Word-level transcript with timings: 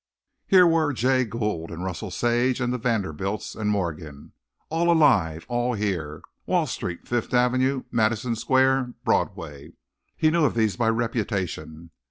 Here 0.47 0.65
were 0.65 0.93
Jay 0.93 1.25
Gould 1.25 1.69
and 1.69 1.83
Russell 1.83 2.09
Sage 2.09 2.59
and 2.59 2.73
the 2.73 2.79
Vanderbilts 2.79 3.53
and 3.53 3.69
Morgan 3.69 4.33
all 4.71 4.91
alive 4.91 5.43
and 5.43 5.49
all 5.49 5.73
here. 5.75 6.23
Wall 6.47 6.65
Street, 6.65 7.07
Fifth 7.07 7.35
Avenue, 7.35 7.83
Madison 7.91 8.35
Square, 8.35 8.95
Broadway 9.05 9.73
he 10.17 10.31
knew 10.31 10.43
of 10.43 10.55
these 10.55 10.75
by 10.75 10.89
reputation. 10.89 11.91